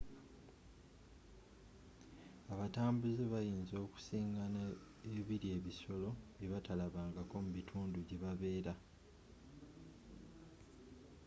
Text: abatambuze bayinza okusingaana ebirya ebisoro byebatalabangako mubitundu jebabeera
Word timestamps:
abatambuze 2.53 3.23
bayinza 3.33 3.75
okusingaana 3.85 4.61
ebirya 5.17 5.51
ebisoro 5.59 6.09
byebatalabangako 6.37 7.35
mubitundu 7.43 7.97
jebabeera 8.09 8.73